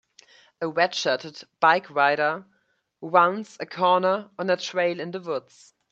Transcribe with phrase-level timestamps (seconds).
[0.61, 2.47] A red shirted bike rider
[3.01, 5.75] rounds a corner on a trail in the woods.